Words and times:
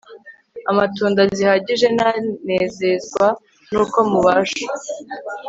Amatunda 0.71 1.21
zihagije 1.35 1.87
Nanezezwa 1.97 3.27
nuko 3.71 3.97
mubasha 4.11 4.65